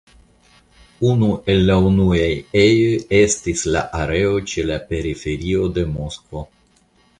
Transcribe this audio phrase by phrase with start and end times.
[1.09, 2.29] Unu el la unuaj
[2.63, 6.47] ejoj estis la areo ĉe la periferio de Moskvo.